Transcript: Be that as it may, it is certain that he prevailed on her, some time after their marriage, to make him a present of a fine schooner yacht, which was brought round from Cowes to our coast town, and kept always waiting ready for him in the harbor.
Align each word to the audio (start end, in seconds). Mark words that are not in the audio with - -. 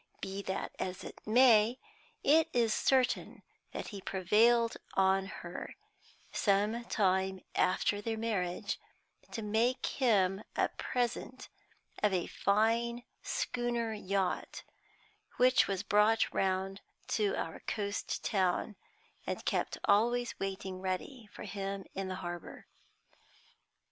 Be 0.19 0.41
that 0.41 0.71
as 0.79 1.03
it 1.03 1.21
may, 1.27 1.77
it 2.23 2.49
is 2.53 2.73
certain 2.73 3.43
that 3.71 3.89
he 3.89 4.01
prevailed 4.01 4.77
on 4.95 5.27
her, 5.27 5.75
some 6.31 6.85
time 6.85 7.41
after 7.53 8.01
their 8.01 8.17
marriage, 8.17 8.79
to 9.29 9.43
make 9.43 9.85
him 9.85 10.41
a 10.55 10.69
present 10.69 11.49
of 12.01 12.15
a 12.15 12.25
fine 12.25 13.03
schooner 13.21 13.93
yacht, 13.93 14.63
which 15.37 15.67
was 15.67 15.83
brought 15.83 16.33
round 16.33 16.79
from 16.81 16.85
Cowes 17.05 17.15
to 17.17 17.35
our 17.35 17.59
coast 17.67 18.25
town, 18.25 18.75
and 19.27 19.45
kept 19.45 19.77
always 19.83 20.33
waiting 20.39 20.81
ready 20.81 21.29
for 21.31 21.43
him 21.43 21.85
in 21.93 22.07
the 22.07 22.15
harbor. 22.25 22.65